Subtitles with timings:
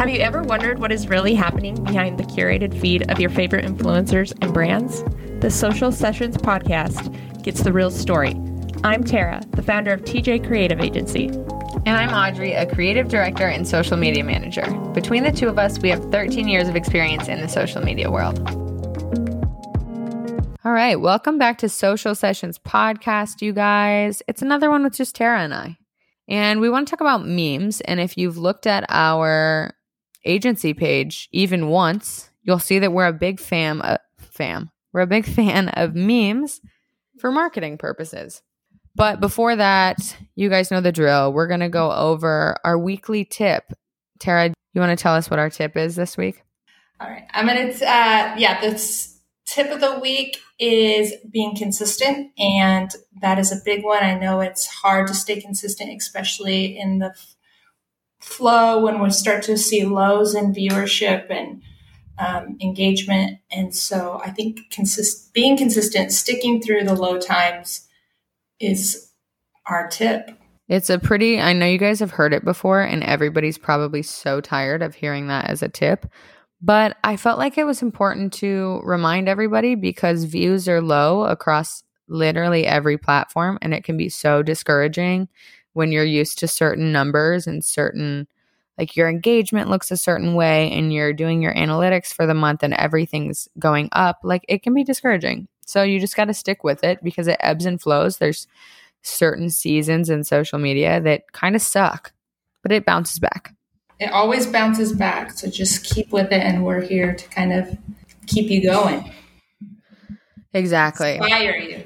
[0.00, 3.66] Have you ever wondered what is really happening behind the curated feed of your favorite
[3.66, 5.04] influencers and brands?
[5.40, 8.34] The Social Sessions podcast gets the real story.
[8.82, 11.26] I'm Terrah, the founder of TJ Creative Agency.
[11.26, 14.64] And I'm Audrey, a creative director and social media manager.
[14.94, 18.10] Between the two of us, we have 13 years of experience in the social media
[18.10, 18.38] world.
[20.64, 24.22] All right, welcome back to Social Sessions podcast, you guys.
[24.26, 25.76] It's another one with just Terrah and I.
[26.26, 27.82] And we want to talk about memes.
[27.82, 29.74] And if you've looked at our
[30.24, 34.70] agency page even once, you'll see that we're a big fan, uh, fam.
[34.92, 36.60] We're a big fan of memes
[37.18, 38.42] for marketing purposes.
[38.94, 41.32] But before that, you guys know the drill.
[41.32, 43.72] We're going to go over our weekly tip.
[44.18, 46.42] Terrah, you want to tell us what our tip is this week?
[47.00, 47.26] All right.
[47.32, 52.32] I'm going to, uh, yeah, this tip of the week is being consistent.
[52.38, 54.02] And that is a big one.
[54.02, 57.14] I know it's hard to stay consistent, especially in the
[58.20, 61.62] flow when we start to see lows in viewership and
[62.18, 63.38] um, engagement.
[63.50, 67.88] And so I think consist- being consistent, sticking through the low times
[68.60, 69.10] is
[69.66, 70.30] our tip.
[70.68, 74.40] It's a pretty, I know you guys have heard it before, and everybody's probably so
[74.40, 76.06] tired of hearing that as a tip.
[76.62, 81.82] But I felt like it was important to remind everybody because views are low across
[82.06, 85.28] literally every platform, and it can be so discouraging
[85.72, 88.26] when you're used to certain numbers and certain
[88.78, 92.62] like your engagement looks a certain way and you're doing your analytics for the month
[92.62, 95.48] and everything's going up like it can be discouraging.
[95.66, 98.16] So you just got to stick with it because it ebbs and flows.
[98.16, 98.46] There's
[99.02, 102.12] certain seasons in social media that kind of suck
[102.62, 103.54] but it bounces back.
[103.98, 107.76] It always bounces back so just keep with it and we're here to kind of
[108.26, 109.12] keep you going.
[110.52, 111.16] Exactly.
[111.16, 111.84] Inspire you.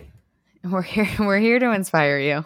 [0.62, 2.44] We're here we're here to inspire you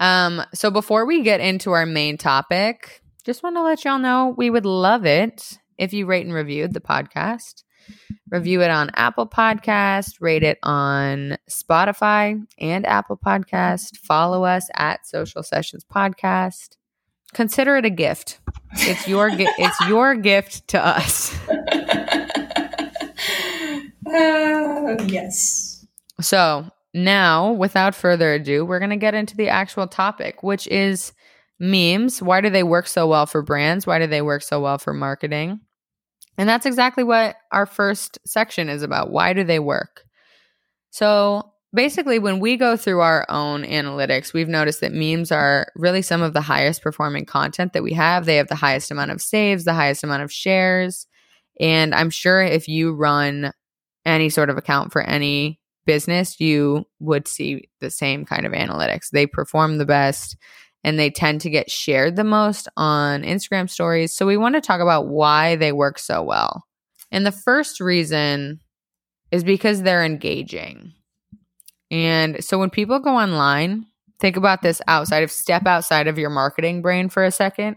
[0.00, 4.34] um, so before we get into our main topic, just want to let y'all know
[4.36, 7.62] we would love it if you rate and reviewed the podcast.
[8.30, 13.96] Review it on Apple Podcast, rate it on Spotify and Apple Podcast.
[13.98, 16.76] Follow us at Social Sessions Podcast.
[17.32, 18.40] Consider it a gift.
[18.72, 21.34] It's your gi- it's your gift to us.
[24.06, 25.84] uh, yes.
[26.20, 31.12] So, now, without further ado, we're going to get into the actual topic, which is
[31.60, 32.20] memes.
[32.20, 33.86] Why do they work so well for brands?
[33.86, 35.60] Why do they work so well for marketing?
[36.36, 39.10] And that's exactly what our first section is about.
[39.10, 40.04] Why do they work?
[40.90, 46.02] So, basically, when we go through our own analytics, we've noticed that memes are really
[46.02, 48.24] some of the highest performing content that we have.
[48.24, 51.06] They have the highest amount of saves, the highest amount of shares.
[51.60, 53.52] And I'm sure if you run
[54.04, 59.10] any sort of account for any business, you would see the same kind of analytics.
[59.10, 60.36] They perform the best
[60.82, 64.14] and they tend to get shared the most on Instagram stories.
[64.14, 66.64] So we want to talk about why they work so well.
[67.10, 68.60] And the first reason
[69.30, 70.92] is because they're engaging.
[71.90, 73.86] And so when people go online,
[74.20, 77.76] think about this outside of step outside of your marketing brain for a second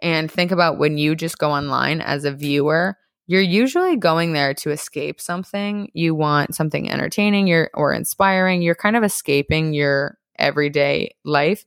[0.00, 4.54] and think about when you just go online as a viewer you're usually going there
[4.54, 5.90] to escape something.
[5.94, 8.62] You want something entertaining you're, or inspiring.
[8.62, 11.64] You're kind of escaping your everyday life.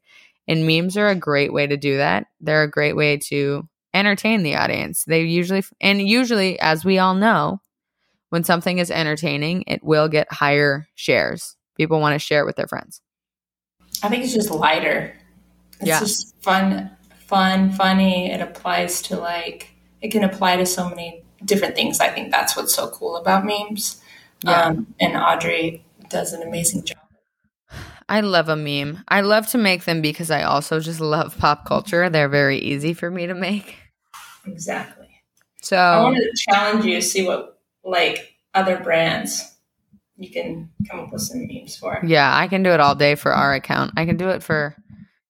[0.48, 2.28] And memes are a great way to do that.
[2.40, 5.04] They're a great way to entertain the audience.
[5.04, 7.62] They usually, and usually, as we all know,
[8.30, 11.56] when something is entertaining, it will get higher shares.
[11.76, 13.02] People want to share it with their friends.
[14.02, 15.16] I think it's just lighter.
[15.80, 16.00] It's yeah.
[16.00, 16.92] just fun,
[17.28, 18.32] fun, funny.
[18.32, 19.72] It applies to like,
[20.02, 22.00] it can apply to so many different things.
[22.00, 24.02] I think that's what's so cool about memes.
[24.44, 24.66] Yeah.
[24.66, 26.98] Um, and Audrey does an amazing job.
[28.08, 29.04] I love a meme.
[29.08, 32.10] I love to make them because I also just love pop culture.
[32.10, 33.78] They're very easy for me to make.
[34.48, 35.08] Exactly.
[35.62, 39.56] So I wanted to challenge you to see what like other brands
[40.18, 42.00] you can come up with some memes for.
[42.04, 43.94] Yeah, I can do it all day for our account.
[43.96, 44.76] I can do it for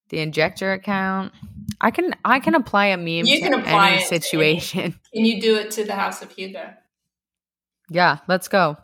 [0.09, 1.33] the injector account.
[1.81, 4.79] I can I can apply a meme you can apply any situation.
[4.79, 6.73] Any, can you do it to the House of Hugo?
[7.89, 8.77] Yeah, let's go.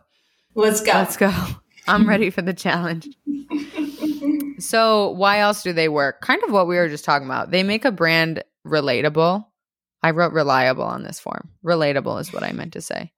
[0.54, 0.92] Let's go.
[0.92, 1.32] Let's go.
[1.88, 3.08] I'm ready for the challenge.
[4.58, 6.20] so, why else do they work?
[6.20, 7.50] Kind of what we were just talking about.
[7.50, 9.44] They make a brand relatable.
[10.02, 11.50] I wrote reliable on this form.
[11.64, 13.12] Relatable is what I meant to say.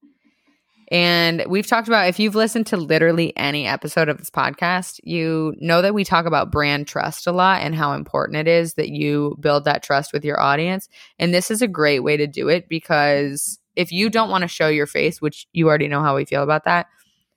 [0.90, 5.54] And we've talked about, if you've listened to literally any episode of this podcast, you
[5.58, 8.88] know that we talk about brand trust a lot and how important it is that
[8.88, 10.88] you build that trust with your audience.
[11.18, 14.48] And this is a great way to do it because if you don't want to
[14.48, 16.86] show your face, which you already know how we feel about that,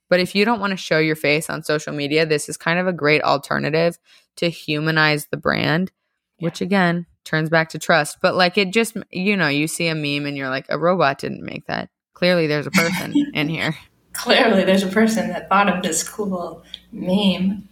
[0.10, 2.80] but if you don't want to show your face on social media, this is kind
[2.80, 3.98] of a great alternative
[4.38, 5.92] to humanize the brand,
[6.40, 6.46] yeah.
[6.46, 8.18] which again, turns back to trust.
[8.22, 11.20] But like it just, you know, you see a meme and you're like, a robot
[11.20, 11.90] didn't make that.
[12.22, 13.76] Clearly, there's a person in here.
[14.14, 17.68] Clearly, there's a person that thought of this cool meme.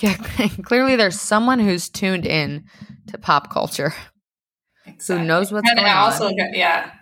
[0.00, 0.14] Yeah,
[0.62, 2.64] clearly, there's someone who's tuned in
[3.08, 3.92] to pop culture
[4.86, 5.18] Exactly.
[5.20, 6.36] who knows what's and going I also on.
[6.36, 6.92] got, yeah.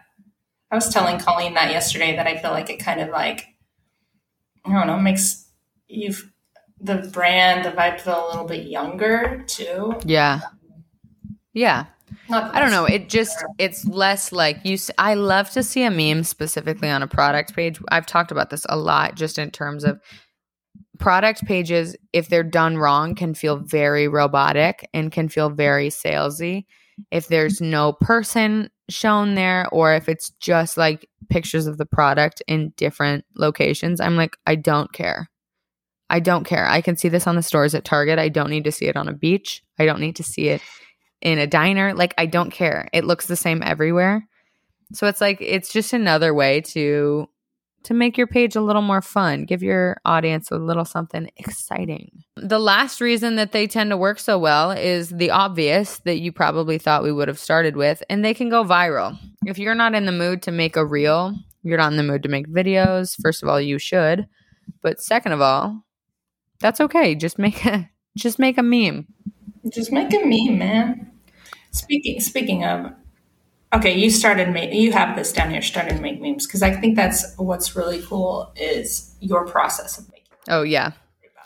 [0.73, 3.47] I was telling Colleen that yesterday that I feel like it kind of like
[4.65, 5.47] I don't know makes
[5.87, 6.12] you
[6.81, 9.94] the brand the vibe feel a little bit younger too.
[10.05, 10.41] Yeah.
[11.53, 11.87] Yeah.
[12.28, 12.84] Not I don't know.
[12.84, 14.75] It just it's less like you.
[14.75, 17.81] s- I love to see a meme specifically on a product page.
[17.90, 20.00] I've talked about this a lot, just in terms of
[20.99, 21.96] product pages.
[22.12, 26.66] If they're done wrong, can feel very robotic and can feel very salesy.
[27.10, 32.43] If there's no person shown there, or if it's just like pictures of the product
[32.49, 35.31] in different locations, I'm like, I don't care.
[36.10, 36.66] I don't care.
[36.66, 38.19] I can see this on the stores at Target.
[38.19, 39.62] I don't need to see it on a beach.
[39.78, 40.62] I don't need to see it
[41.20, 41.94] in a diner.
[41.94, 42.88] Like, I don't care.
[42.93, 44.26] It looks the same everywhere.
[44.93, 47.29] So it's like it's just another way to
[47.85, 52.11] to make your page a little more fun, give your audience a little something exciting.
[52.37, 56.32] The last reason that they tend to work so well is the obvious that you
[56.32, 59.19] probably thought we would have started with, and they can go viral.
[59.47, 62.23] If you're not in the mood to make a reel, you're not in the mood
[62.25, 64.26] to make videos, first of all, you should.
[64.82, 65.85] But second of all,
[66.61, 67.15] that's okay.
[67.15, 69.06] Just make a just make a meme.
[69.73, 71.11] Just make a meme, man.
[71.70, 72.93] Speaking speaking of,
[73.75, 75.62] okay, you started make you have this down here.
[75.62, 80.26] Started make memes because I think that's what's really cool is your process of making.
[80.49, 80.93] Oh yeah.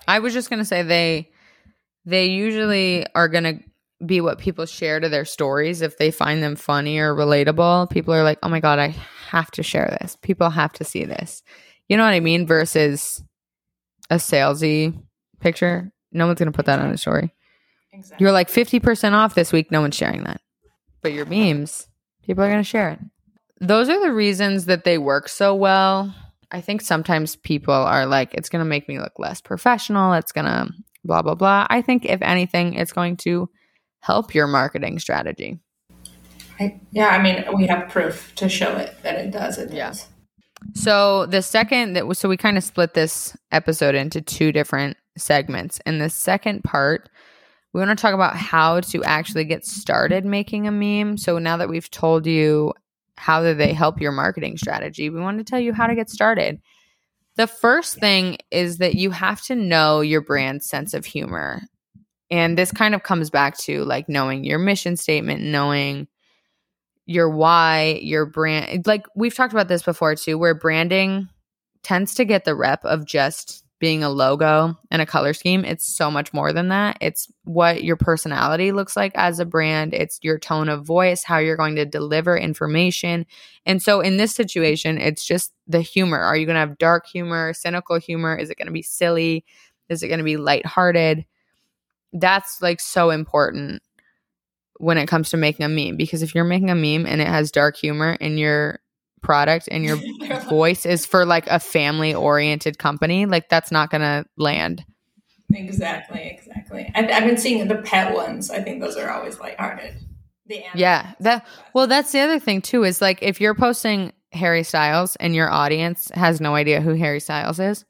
[0.06, 1.30] I was just gonna say they
[2.04, 3.60] they usually are gonna
[4.04, 7.90] be what people share to their stories if they find them funny or relatable.
[7.90, 8.94] People are like, oh my god, I
[9.28, 10.16] have to share this.
[10.22, 11.42] People have to see this.
[11.88, 12.46] You know what I mean?
[12.46, 13.22] Versus
[14.10, 15.00] a salesy
[15.40, 15.92] picture.
[16.12, 17.32] No one's gonna put that on a story.
[17.92, 18.24] Exactly.
[18.24, 19.70] You're like fifty percent off this week.
[19.70, 20.40] No one's sharing that,
[21.02, 21.86] but your memes,
[22.24, 22.98] people are gonna share it.
[23.60, 26.14] Those are the reasons that they work so well.
[26.50, 30.12] I think sometimes people are like, it's gonna make me look less professional.
[30.14, 30.68] It's gonna
[31.04, 31.66] blah blah blah.
[31.70, 33.48] I think if anything, it's going to
[34.00, 35.60] help your marketing strategy.
[36.60, 39.58] I, yeah, I mean, we have proof to show it that it does.
[39.58, 39.88] It Yeah.
[39.88, 40.06] does.
[40.74, 44.96] So the second that was so we kind of split this episode into two different
[45.18, 45.80] segments.
[45.86, 47.08] And the second part,
[47.72, 51.16] we want to talk about how to actually get started making a meme.
[51.16, 52.74] So now that we've told you
[53.16, 56.10] how do they help your marketing strategy, we want to tell you how to get
[56.10, 56.60] started.
[57.36, 61.62] The first thing is that you have to know your brand's sense of humor.
[62.30, 66.08] And this kind of comes back to like knowing your mission statement, knowing
[67.06, 68.86] your why, your brand.
[68.86, 71.28] Like we've talked about this before too, where branding
[71.82, 75.64] tends to get the rep of just being a logo and a color scheme.
[75.64, 76.96] It's so much more than that.
[77.00, 81.38] It's what your personality looks like as a brand, it's your tone of voice, how
[81.38, 83.26] you're going to deliver information.
[83.66, 86.20] And so in this situation, it's just the humor.
[86.20, 88.36] Are you going to have dark humor, cynical humor?
[88.36, 89.44] Is it going to be silly?
[89.88, 91.26] Is it going to be lighthearted?
[92.12, 93.82] That's like so important
[94.76, 97.26] when it comes to making a meme because if you're making a meme and it
[97.26, 98.78] has dark humor in your
[99.22, 99.96] product and your
[100.48, 104.84] voice is for like a family oriented company, like that's not going to land.
[105.54, 106.90] Exactly, exactly.
[106.94, 108.50] I've, I've been seeing the pet ones.
[108.50, 109.94] I think those are always lighthearted.
[110.46, 114.64] The Yeah, that well that's the other thing too is like if you're posting Harry
[114.64, 117.84] Styles and your audience has no idea who Harry Styles is,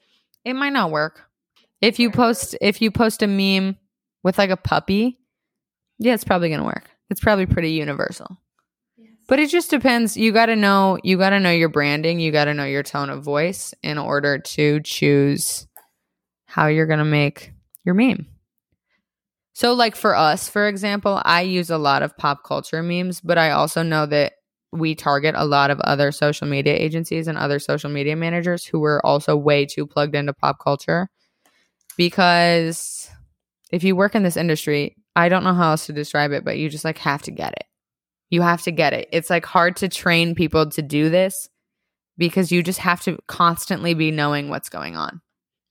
[0.45, 1.23] it might not work.
[1.81, 3.77] If you post if you post a meme
[4.23, 5.19] with like a puppy,
[5.99, 6.91] yeah, it's probably going to work.
[7.11, 8.39] It's probably pretty universal.
[9.29, 10.17] But it just depends.
[10.17, 12.83] You got to know you got to know your branding, you got to know your
[12.83, 15.67] tone of voice in order to choose
[16.47, 17.52] how you're going to make
[17.85, 18.26] your meme.
[19.55, 23.38] So like for us, for example, I use a lot of pop culture memes, but
[23.38, 24.35] I also know that
[24.73, 28.81] we target a lot of other social media agencies and other social media managers who
[28.81, 31.09] were also way too plugged into pop culture
[31.97, 33.11] because
[33.71, 36.57] if you work in this industry, I don't know how else to describe it, but
[36.57, 37.64] you just like have to get it.
[38.33, 39.11] You have to get it.
[39.12, 41.51] It's like hard to train people to do this
[42.17, 45.21] because you just have to constantly be knowing what's going on.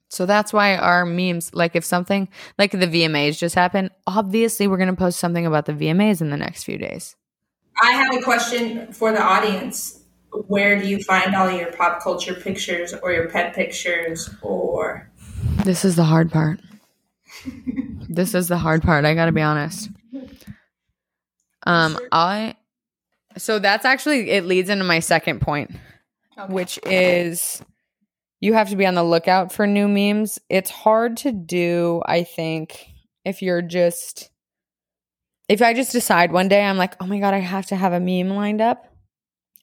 [0.09, 4.77] So that's why our memes, like if something like the VMAs just happened, obviously we're
[4.77, 7.15] going to post something about the VMAs in the next few days.
[7.81, 9.99] I have a question for the audience.
[10.31, 15.09] Where do you find all your pop culture pictures or your pet pictures or
[15.65, 16.59] This is the hard part.
[18.07, 19.05] this is the hard part.
[19.05, 19.89] I got to be honest.
[21.63, 22.50] Um, I
[23.37, 25.71] so that's actually it leads into my second point,
[26.37, 26.53] Okay.
[26.53, 27.61] which is
[28.39, 30.39] you have to be on the lookout for new memes.
[30.49, 32.87] It's hard to do, I think,
[33.23, 34.29] if you're just
[35.47, 37.91] if I just decide one day, I'm like, oh my God, I have to have
[37.91, 38.85] a meme lined up.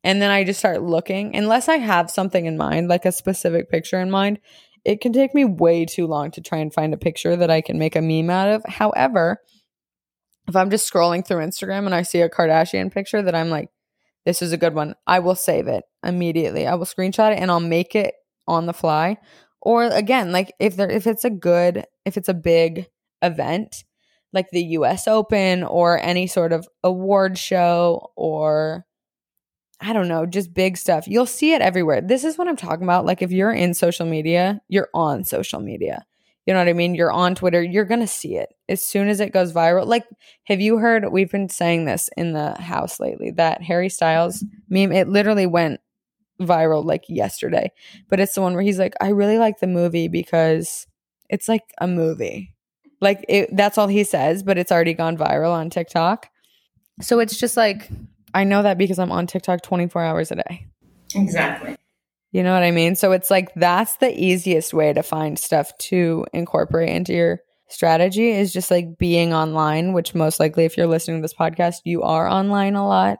[0.04, 3.70] And then I just start looking, unless I have something in mind, like a specific
[3.70, 4.38] picture in mind,
[4.84, 7.62] it can take me way too long to try and find a picture that I
[7.62, 8.64] can make a meme out of.
[8.66, 9.40] However,
[10.48, 13.68] if I'm just scrolling through Instagram and I see a Kardashian picture that I'm like,
[14.24, 16.66] this is a good one, I will save it immediately.
[16.66, 18.14] I will screenshot it and I'll make it
[18.46, 19.18] on the fly.
[19.60, 22.86] Or again, like if there if it's a good, if it's a big
[23.22, 23.84] event,
[24.32, 28.84] like the US Open or any sort of award show or
[29.80, 31.06] I don't know, just big stuff.
[31.06, 32.00] You'll see it everywhere.
[32.00, 33.06] This is what I'm talking about.
[33.06, 36.04] Like if you're in social media, you're on social media.
[36.48, 36.94] You know what I mean?
[36.94, 39.84] You're on Twitter, you're going to see it as soon as it goes viral.
[39.84, 40.06] Like
[40.44, 44.90] have you heard we've been saying this in the house lately that Harry Styles meme
[44.90, 45.80] it literally went
[46.40, 47.70] viral like yesterday.
[48.08, 50.86] But it's the one where he's like I really like the movie because
[51.28, 52.54] it's like a movie
[53.02, 56.30] like it, that's all he says, but it's already gone viral on TikTok.
[57.02, 57.90] So it's just like
[58.32, 60.66] I know that because I'm on TikTok 24 hours a day.
[61.14, 61.76] Exactly.
[62.30, 62.94] You know what I mean?
[62.94, 68.30] So it's like that's the easiest way to find stuff to incorporate into your strategy
[68.30, 72.02] is just like being online, which most likely if you're listening to this podcast, you
[72.02, 73.18] are online a lot.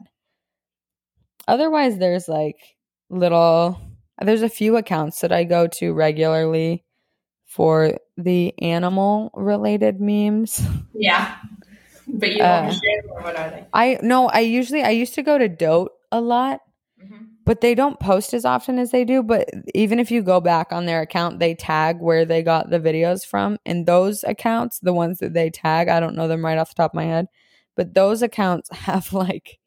[1.47, 2.57] Otherwise, there's like
[3.09, 3.81] little
[4.21, 6.85] there's a few accounts that I go to regularly
[7.47, 10.61] for the animal related memes.
[10.93, 11.37] Yeah.
[12.07, 13.67] But you uh, share or what are they?
[13.73, 16.61] I no, I usually I used to go to Dote a lot.
[17.49, 19.23] But they don't post as often as they do.
[19.23, 22.79] But even if you go back on their account, they tag where they got the
[22.79, 23.57] videos from.
[23.65, 26.75] And those accounts, the ones that they tag, I don't know them right off the
[26.75, 27.29] top of my head,
[27.75, 29.59] but those accounts have like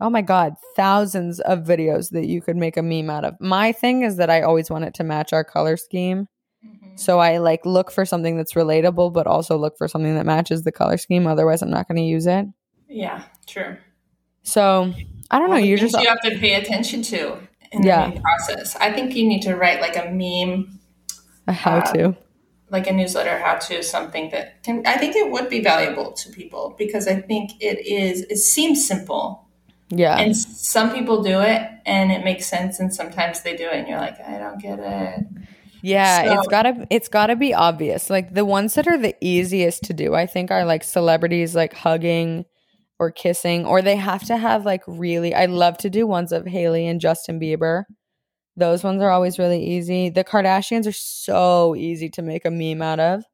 [0.00, 3.34] oh my god, thousands of videos that you could make a meme out of.
[3.40, 6.26] My thing is that I always want it to match our color scheme.
[6.66, 6.96] Mm-hmm.
[6.96, 10.64] So I like look for something that's relatable, but also look for something that matches
[10.64, 11.28] the color scheme.
[11.28, 12.46] Otherwise, I'm not going to use it.
[12.88, 13.76] Yeah, true.
[14.42, 14.92] So
[15.30, 15.56] I don't know.
[15.56, 17.38] You just you have to pay attention to
[17.72, 18.10] in yeah.
[18.10, 18.76] the process.
[18.76, 20.78] I think you need to write like a meme,
[21.46, 22.12] a how to, uh,
[22.70, 24.82] like a newsletter how to something that can.
[24.86, 28.22] I think it would be valuable to people because I think it is.
[28.22, 29.42] It seems simple.
[29.88, 30.18] Yeah.
[30.18, 33.88] And some people do it and it makes sense, and sometimes they do it, and
[33.88, 35.26] you're like, I don't get it.
[35.82, 38.10] Yeah, so, it's gotta it's gotta be obvious.
[38.10, 41.74] Like the ones that are the easiest to do, I think, are like celebrities like
[41.74, 42.44] hugging
[42.98, 45.34] or kissing, or they have to have like really.
[45.34, 47.84] I love to do ones of Hailey and Justin Bieber.
[48.56, 50.08] Those ones are always really easy.
[50.08, 53.24] The Kardashians are so easy to make a meme out of.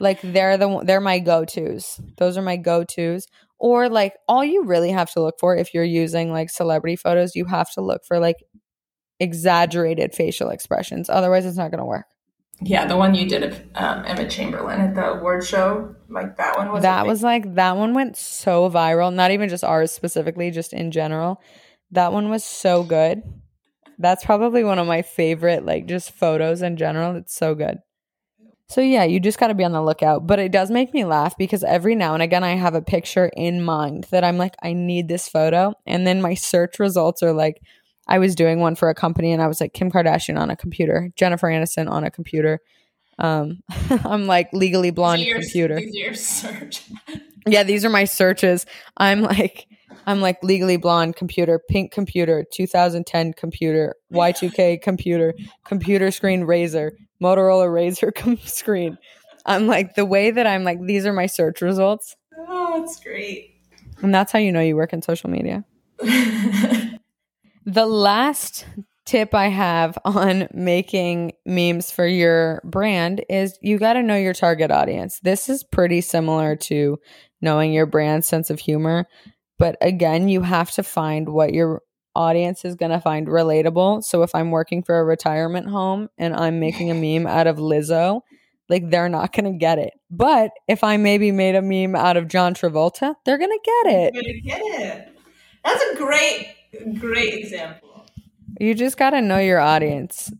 [0.00, 2.00] Like they're the they're my go tos.
[2.16, 3.26] Those are my go tos.
[3.58, 7.36] Or like all you really have to look for if you're using like celebrity photos,
[7.36, 8.36] you have to look for like
[9.20, 11.08] exaggerated facial expressions.
[11.08, 12.06] Otherwise, it's not going to work.
[12.64, 16.56] Yeah, the one you did of um, Emma Chamberlain at the award show, like that
[16.56, 16.82] one was.
[16.82, 19.12] That was like that one went so viral.
[19.12, 21.40] Not even just ours specifically, just in general.
[21.90, 23.22] That one was so good.
[23.98, 27.16] That's probably one of my favorite, like just photos in general.
[27.16, 27.78] It's so good.
[28.68, 30.26] So yeah, you just got to be on the lookout.
[30.26, 33.30] But it does make me laugh because every now and again I have a picture
[33.36, 37.32] in mind that I'm like, I need this photo, and then my search results are
[37.32, 37.60] like
[38.06, 40.56] I was doing one for a company and I was like Kim Kardashian on a
[40.56, 42.60] computer, Jennifer Aniston on a computer.
[43.18, 43.60] Um,
[44.04, 45.80] I'm like legally blonde your, computer.
[47.46, 48.66] yeah, these are my searches.
[48.96, 49.66] I'm like
[50.06, 56.92] I'm like legally blonde computer, pink computer, 2010 computer, Y2K computer, computer screen Razr,
[57.22, 58.98] Motorola Razr com- screen.
[59.46, 62.16] I'm like the way that I'm like these are my search results.
[62.36, 63.56] Oh, that's great.
[64.00, 65.64] And that's how you know you work in social media.
[67.64, 68.66] The last
[69.04, 74.34] tip I have on making memes for your brand is you got to know your
[74.34, 75.20] target audience.
[75.20, 76.98] This is pretty similar to
[77.40, 79.06] knowing your brand sense of humor,
[79.58, 81.82] but again, you have to find what your
[82.14, 84.04] audience is going to find relatable.
[84.04, 87.56] So if I'm working for a retirement home and I'm making a meme out of
[87.56, 88.20] Lizzo,
[88.68, 89.92] like they're not going to get it.
[90.10, 93.92] But if I maybe made a meme out of John Travolta, they're going to get
[93.92, 94.12] it.
[94.14, 95.16] They're going to get it.
[95.64, 96.54] That's a great
[96.98, 98.06] Great example.
[98.60, 100.30] You just got to know your audience.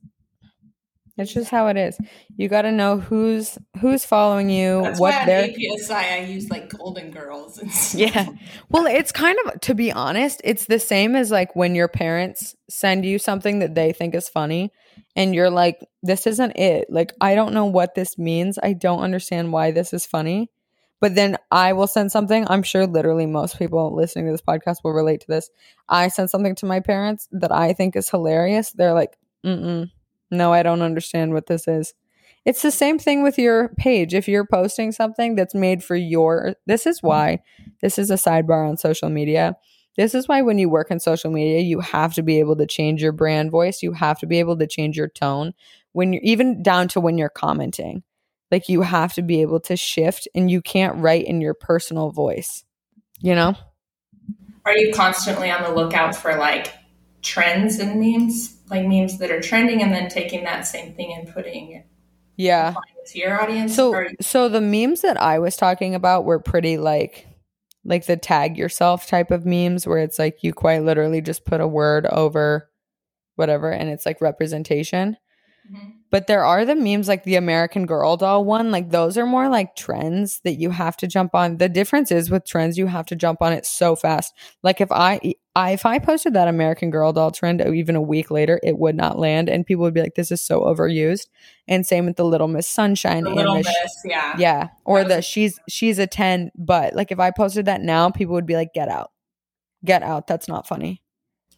[1.18, 1.98] It's just how it is.
[2.36, 4.82] You got to know who's who's following you.
[4.82, 7.58] That's what why their APSI I use like Golden Girls.
[7.58, 8.00] And stuff.
[8.00, 8.28] Yeah.
[8.70, 12.56] Well, it's kind of to be honest, it's the same as like when your parents
[12.70, 14.72] send you something that they think is funny,
[15.14, 16.86] and you're like, "This isn't it.
[16.88, 18.58] Like, I don't know what this means.
[18.62, 20.50] I don't understand why this is funny."
[21.02, 22.46] But then I will send something.
[22.48, 25.50] I'm sure literally most people listening to this podcast will relate to this.
[25.88, 28.70] I send something to my parents that I think is hilarious.
[28.70, 29.90] They're like, mm
[30.30, 31.92] no, I don't understand what this is.
[32.46, 34.14] It's the same thing with your page.
[34.14, 37.40] If you're posting something that's made for your, this is why,
[37.82, 39.56] this is a sidebar on social media.
[39.98, 42.66] This is why when you work in social media, you have to be able to
[42.66, 43.82] change your brand voice.
[43.82, 45.52] You have to be able to change your tone
[45.92, 48.02] when you're even down to when you're commenting.
[48.52, 52.10] Like you have to be able to shift and you can't write in your personal
[52.12, 52.64] voice,
[53.20, 53.54] you know?
[54.64, 56.72] Are you constantly on the lookout for like
[57.22, 58.56] trends and memes?
[58.70, 61.86] Like memes that are trending and then taking that same thing and putting it
[62.36, 62.74] Yeah.
[63.06, 63.74] to your audience?
[63.74, 67.26] So Or- so the memes that I was talking about were pretty like
[67.84, 71.60] like the tag yourself type of memes where it's like you quite literally just put
[71.60, 72.70] a word over
[73.34, 75.16] whatever and it's like representation.
[75.72, 75.92] Mhm.
[76.10, 79.48] But there are the memes like the American Girl doll one, like those are more
[79.48, 81.56] like trends that you have to jump on.
[81.56, 84.34] The difference is with trends you have to jump on it so fast.
[84.62, 88.30] Like if I, I if I posted that American Girl doll trend even a week
[88.30, 91.28] later, it would not land and people would be like this is so overused.
[91.66, 94.34] And same with the Little Miss Sunshine The and little the miss, yeah.
[94.38, 94.68] yeah.
[94.84, 98.46] Or the she's she's a 10, but like if I posted that now, people would
[98.46, 99.12] be like, get out.
[99.84, 100.26] Get out.
[100.26, 101.02] That's not funny.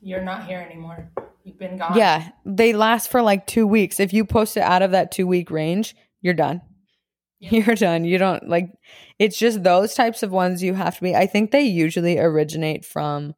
[0.00, 1.10] You're not here anymore.
[1.58, 1.96] Been gone.
[1.96, 2.30] Yeah.
[2.46, 4.00] They last for like two weeks.
[4.00, 6.62] If you post it out of that two week range, you're done.
[7.40, 8.04] You're done.
[8.04, 8.70] You don't like
[9.18, 11.14] it's just those types of ones you have to be.
[11.14, 13.34] I think they usually originate from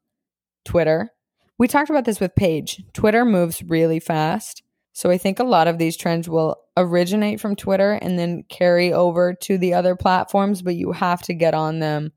[0.64, 1.10] Twitter.
[1.58, 2.84] We talked about this with Paige.
[2.92, 4.62] Twitter moves really fast.
[4.92, 8.92] So I think a lot of these trends will originate from Twitter and then carry
[8.92, 12.12] over to the other platforms, but you have to get on them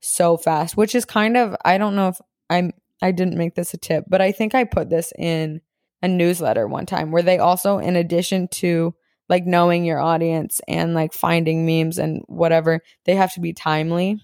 [0.00, 2.72] so fast, which is kind of I don't know if I'm
[3.02, 5.60] I didn't make this a tip, but I think I put this in
[6.02, 8.94] a newsletter one time where they also in addition to
[9.28, 14.20] like knowing your audience and like finding memes and whatever, they have to be timely.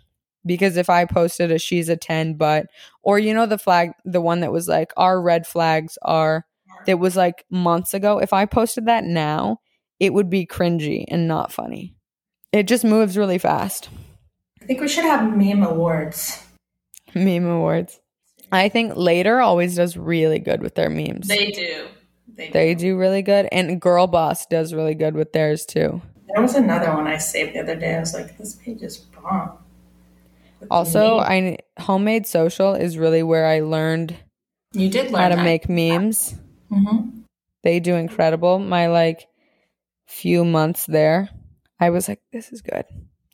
[0.46, 2.66] Because if I posted a she's a 10 but
[3.02, 6.46] or you know the flag the one that was like our red flags are
[6.86, 9.58] that was like months ago, if I posted that now,
[9.98, 11.94] it would be cringy and not funny.
[12.52, 13.88] It just moves really fast.
[14.62, 16.44] I think we should have meme awards.
[17.14, 18.00] Meme awards.
[18.50, 21.28] I think later always does really good with their memes.
[21.28, 21.86] They do.
[22.34, 22.80] They, They do.
[22.92, 23.48] do really good.
[23.52, 26.00] And Girl Boss does really good with theirs too.
[26.32, 27.94] There was another one I saved the other day.
[27.96, 29.58] I was like, this page is bomb.
[30.60, 31.18] With Also.
[31.18, 34.14] I homemade social is really where I learned
[34.72, 35.44] you did learn how to that.
[35.44, 36.34] make memes.
[36.70, 37.22] Mhm.
[37.64, 38.58] They do incredible.
[38.58, 39.26] My like
[40.06, 41.28] few months there,
[41.80, 42.84] I was like, this is good.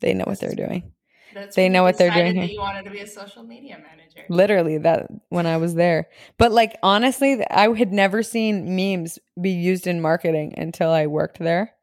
[0.01, 0.93] They know what they're doing.
[1.35, 3.77] That's They when know what they're doing That you wanted to be a social media
[3.83, 4.21] manager.
[4.29, 6.09] Literally that when I was there.
[6.39, 11.39] But like honestly, I had never seen memes be used in marketing until I worked
[11.39, 11.75] there,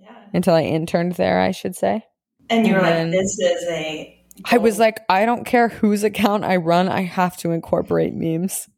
[0.00, 0.10] Yeah.
[0.32, 2.04] until I interned there, I should say.
[2.50, 4.24] And you were And like, this is a.
[4.50, 8.68] I was like, I don't care whose account I run, I have to incorporate memes.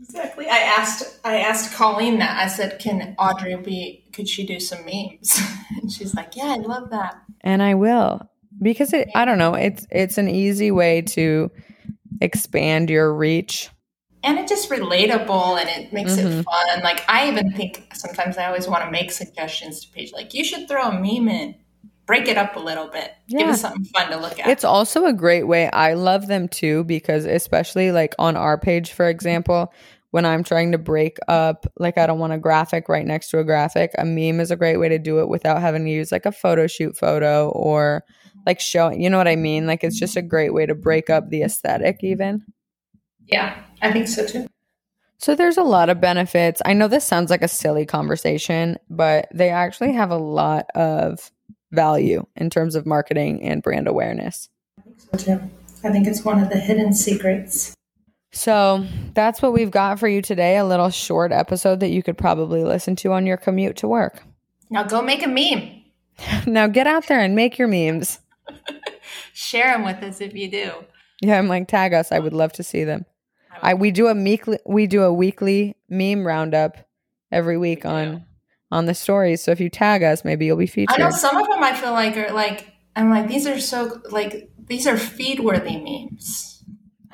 [0.00, 0.46] Exactly.
[0.48, 2.38] I asked I asked Colleen that.
[2.38, 4.04] I said, "Can Audrey be?
[4.12, 5.40] Could she do some memes?"
[5.80, 8.28] and she's like, "Yeah, I love that." And I will.
[8.62, 11.50] Because it I don't know, it's it's an easy way to
[12.20, 13.70] expand your reach.
[14.24, 16.40] And it's just relatable, and it makes Mhm.
[16.40, 16.82] it fun.
[16.82, 20.12] Like I even think sometimes I always want to make suggestions to page.
[20.12, 21.56] Like you should throw a meme in,
[22.06, 23.50] break it up a little bit, give Yeah.
[23.50, 24.46] us something fun to look at.
[24.46, 25.68] It's also a great way.
[25.70, 29.72] I love them too because especially like on our page for example,
[30.12, 33.40] when I'm trying to break up like I don't want a graphic right next to
[33.40, 36.12] a graphic, a meme is a great way to do it without having to use
[36.12, 38.04] like a photo shoot photo or
[38.46, 39.66] like showing, you know what I mean?
[39.66, 42.44] Like it's just a great way to break up the aesthetic even.
[43.26, 44.46] yeah, I think so too.
[45.18, 46.60] So there's a lot of benefits.
[46.64, 51.30] I know this sounds like a silly conversation, but they actually have a lot of
[51.70, 54.48] value in terms of marketing and brand awareness.
[54.78, 55.50] I think so too.
[55.84, 57.74] I think it's one of the hidden secrets.
[58.32, 62.16] So that's what we've got for you today a little short episode that you could
[62.18, 64.22] probably listen to on your commute to work.
[64.70, 65.82] Now go make a meme.
[66.46, 68.18] now get out there and make your memes.
[69.32, 70.72] Share them with us if you do.
[71.20, 72.12] Yeah, I'm like tag us.
[72.12, 73.06] I would love to see them.
[73.62, 76.78] I we do a weekly we do a weekly meme roundup
[77.30, 77.96] every week We do.
[77.96, 78.24] on
[78.70, 79.42] on the stories.
[79.42, 81.00] So if you tag us, maybe you'll be featured.
[81.00, 84.00] I know some of them I feel like are like I'm like these are so
[84.10, 86.64] like these are feed worthy memes.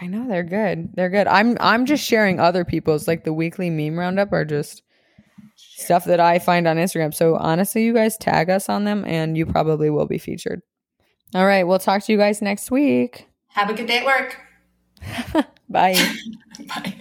[0.01, 0.91] I know they're good.
[0.95, 1.27] They're good.
[1.27, 4.83] I'm I'm just sharing other people's like the weekly meme roundup are just
[5.57, 7.13] stuff that I find on Instagram.
[7.13, 10.63] So honestly, you guys tag us on them and you probably will be featured.
[11.35, 13.29] All right, we'll talk to you guys next week.
[13.49, 14.41] Have a good day at work.
[15.69, 15.95] Bye.
[16.69, 16.95] Bye.